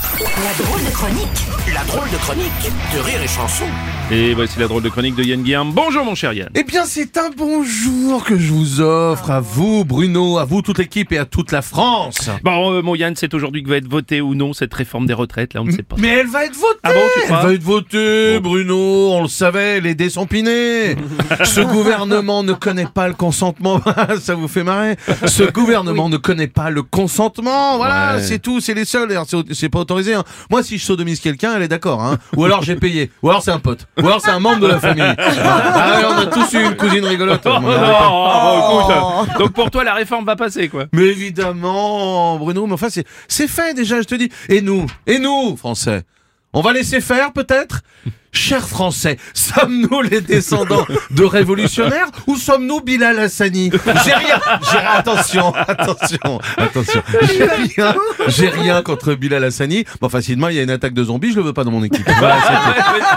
[0.00, 3.64] La drôle de chronique La drôle de chronique de Rire et Chanson.
[4.12, 5.72] Et voici la drôle de chronique de Yann Guillaume.
[5.72, 6.48] Bonjour mon cher Yann.
[6.54, 10.78] Eh bien, c'est un bonjour que je vous offre à vous, Bruno, à vous, toute
[10.78, 12.30] l'équipe et à toute la France.
[12.44, 15.12] Bon, euh, mon Yann, c'est aujourd'hui que va être votée ou non cette réforme des
[15.14, 15.96] retraites, là, on ne sait pas.
[15.98, 19.28] Mais elle va être votée Ah bon, tu Elle va être votée, Bruno, on le
[19.28, 20.94] savait, les dés sont pinés.
[21.44, 23.80] Ce gouvernement ne connaît pas le consentement,
[24.20, 24.96] ça vous fait marrer.
[25.26, 28.22] Ce gouvernement ne connaît pas le consentement, voilà, Ouais.
[28.22, 29.16] c'est tout, c'est les seuls,
[29.52, 30.14] c'est pas autorisé.
[30.14, 30.24] hein.
[30.50, 32.18] Moi, si je sodomise quelqu'un, elle est d'accord, hein.
[32.36, 34.66] ou alors j'ai payé, ou alors c'est un pote, ou alors c'est un membre de
[34.66, 35.02] la famille.
[35.18, 37.40] Ah, ouais, on a tous eu une cousine rigolote.
[37.46, 40.84] Oh, non, pas- oh, écoute, donc pour toi, la réforme va passer, quoi.
[40.92, 44.30] Mais évidemment, Bruno, mais enfin, c'est, c'est fait déjà, je te dis.
[44.48, 46.02] Et nous, et nous, Français,
[46.52, 47.80] on va laisser faire peut-être?
[48.32, 53.70] Chers Français, sommes-nous les descendants de révolutionnaires ou sommes-nous Bilal Hassani
[54.04, 57.02] J'ai rien, j'ai rien, attention, attention, attention.
[57.22, 57.94] J'ai rien,
[58.28, 59.84] j'ai rien contre Bilal Hassani.
[60.00, 61.82] Bon, facilement, il y a une attaque de zombies, je le veux pas dans mon
[61.82, 62.08] équipe.
[62.20, 62.36] Voilà.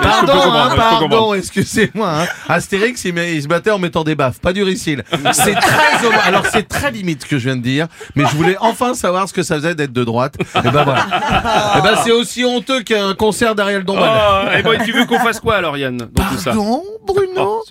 [0.01, 2.21] Pardon, hein, pardon, excusez-moi.
[2.23, 2.25] Hein.
[2.47, 5.03] Astérix, il, met- il se battait en mettant des baffes, pas du ricil.
[5.33, 8.55] C'est très Alors c'est très limite ce que je viens de dire, mais je voulais
[8.61, 10.35] enfin savoir ce que ça faisait d'être de droite.
[10.55, 11.05] Et ben voilà.
[11.77, 14.09] Et ben c'est aussi honteux qu'un concert d'Ariel Dombal.
[14.13, 16.53] Oh, et bon, et tu veux qu'on fasse quoi alors, Yann, dans tout ça?
[17.05, 17.63] Bruno Oh.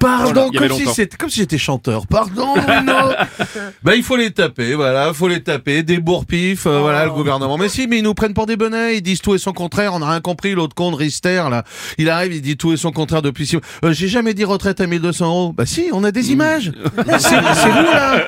[0.00, 2.06] Pardon, Il comme si c'était comme si j'étais chanteur.
[2.06, 3.12] Pardon, Bruno.
[3.82, 7.56] bah il faut les taper, voilà, faut les taper, des bourre-pifs, euh, voilà le gouvernement.
[7.56, 9.94] Mais si, mais ils nous prennent pour des bonnets, ils disent tout et son contraire.
[9.94, 10.52] On n'a rien compris.
[10.54, 11.64] L'autre con de Rister là,
[11.98, 13.46] il arrive, il dit tout et son contraire depuis.
[13.46, 13.58] six.
[13.84, 15.52] Euh, J'ai jamais dit retraite à 1200 euros.
[15.52, 16.72] Bah si, on a des images.
[17.18, 18.26] c'est c'est vous là.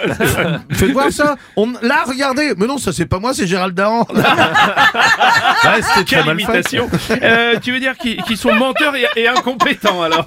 [0.70, 1.36] Faites voir ça.
[1.56, 2.54] On, là, regardez.
[2.56, 4.06] Mais non, ça c'est pas moi, c'est Gérald Daran.
[4.14, 6.88] ouais, c'était très Quelle imitation
[7.22, 10.26] Euh, Tu veux dire qu'ils qu'ils sont menteurs et, et incompétents, alors?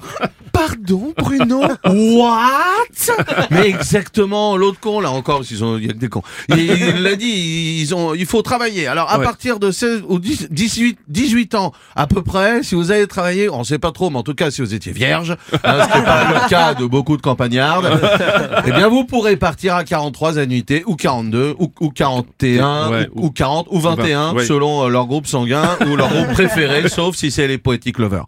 [0.68, 1.62] Pardon, Bruno?
[1.84, 3.16] What?
[3.50, 6.22] Mais exactement, l'autre con, là encore, parce il y a que des cons.
[6.50, 8.86] Il il l'a dit, ils ont, il faut travailler.
[8.86, 9.24] Alors, à Ouais.
[9.24, 13.48] partir de 16 ou 10 18, 18 ans, à peu près, si vous avez travaillé,
[13.50, 15.98] on sait pas trop, mais en tout cas, si vous étiez vierge, hein, ce qui
[15.98, 17.88] n'est pas le cas de beaucoup de campagnardes,
[18.66, 23.26] eh bien, vous pourrez partir à 43 annuités, ou 42, ou, ou 41, Ouais, ou,
[23.26, 24.44] ou 40, ou 21, ouais.
[24.44, 28.24] selon euh, leur groupe sanguin, ou leur groupe préféré, sauf si c'est les poétiques lovers.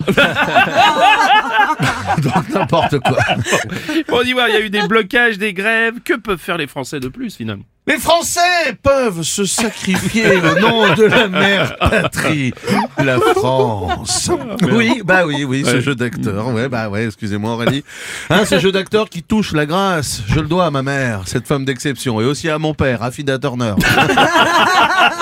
[2.22, 3.18] Donc, n'importe quoi.
[4.08, 5.94] Bon, on y va, il y a eu des blocages, des grèves.
[6.04, 7.64] Que peuvent faire les Français de plus, finalement?
[7.88, 8.40] Les Français
[8.80, 12.52] peuvent se sacrifier au nom de la mère patrie,
[12.98, 14.30] la France.
[14.70, 15.80] Oui, bah oui, oui, ce Ouais.
[15.80, 16.46] jeu d'acteur.
[16.48, 17.82] Ouais, bah ouais, excusez-moi Aurélie.
[18.30, 21.48] Hein, ce jeu d'acteur qui touche la grâce, je le dois à ma mère, cette
[21.48, 23.74] femme d'exception, et aussi à mon père, Affida Turner.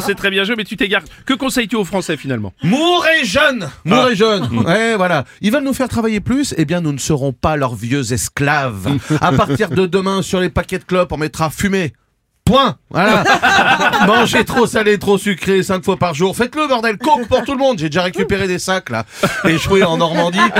[0.00, 1.02] C'est très bien joué, mais tu t'égares.
[1.26, 2.52] Que conseilles-tu aux Français, finalement?
[2.62, 4.14] Mourez jeunes Mourez Ah.
[4.14, 5.24] jeunes Ouais, voilà.
[5.40, 8.88] Ils veulent nous faire travailler plus, eh bien nous ne serons pas leurs vieux esclaves.
[9.20, 11.92] À partir de demain, sur les paquets de clopes, on mettra fumée.
[12.44, 13.24] Point Voilà
[14.06, 16.36] Mangez trop salé, trop sucré, cinq fois par jour.
[16.36, 19.04] Faites-le, bordel Coke pour tout le monde J'ai déjà récupéré des sacs, là.
[19.44, 20.38] Échoués en Normandie.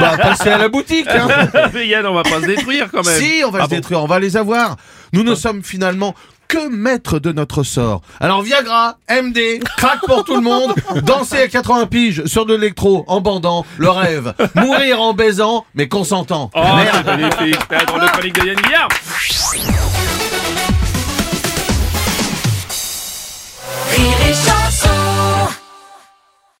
[0.00, 1.28] Bah, passez à la boutique, hein
[1.74, 3.76] Mais Yann, on va pas se détruire, quand même si, on va Ah se bon
[3.76, 4.76] détruire, on va les avoir.
[5.12, 6.14] Nous ne sommes finalement
[6.48, 8.00] que maîtres de notre sort.
[8.20, 13.04] Alors Viagra, MD, crack pour tout le monde, danser à 80 piges sur de l'électro
[13.06, 14.34] en bandant, le rêve.
[14.54, 16.50] Mourir en baisant, mais consentant.
[16.54, 16.60] Oh,
[16.92, 18.88] c'est magnifique, c'est la drôle de chronique de Yann Guillard